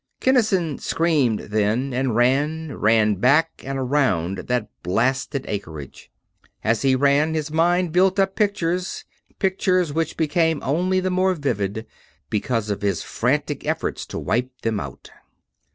[0.19, 6.09] Kinnison screamed, then, and ran; ran back and around that blasted acreage.
[6.63, 9.05] And as he ran, his mind built up pictures;
[9.37, 11.85] pictures which became only the more vivid
[12.31, 15.11] because of his frantic efforts to wipe them out.